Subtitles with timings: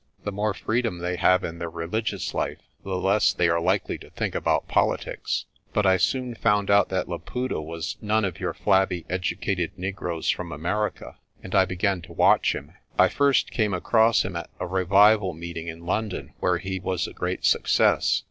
[0.23, 4.09] The more freedom they have in their religious life, the less they are likely to
[4.09, 5.45] think about politics.
[5.73, 10.51] But I soon found out that Laputa was none of your flabby educated negroes from
[10.51, 12.71] America, and I began to watch him.
[12.97, 17.13] "I first came across him at a revival meeting in London where he was a
[17.13, 18.19] great success.